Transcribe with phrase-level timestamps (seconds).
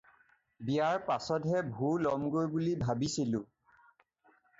[0.69, 3.43] বিয়াৰ পাচতহে ভু ল'মগৈ বুলি ভাবিছিলোঁ।